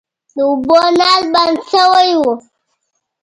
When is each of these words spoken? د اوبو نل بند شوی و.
د 0.35 0.37
اوبو 0.49 0.77
نل 0.99 1.21
بند 1.33 1.57
شوی 1.71 2.09
و. 2.19 2.21